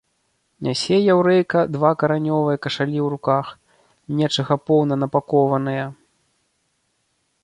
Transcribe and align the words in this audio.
Нясе 0.67 0.95
яўрэйка 1.15 1.59
два 1.75 1.91
каранёвыя 2.03 2.57
кашалі 2.65 2.97
ў 3.05 3.11
руках, 3.15 3.45
нечага 4.21 4.55
поўна 4.71 4.95
напакованыя. 5.05 5.85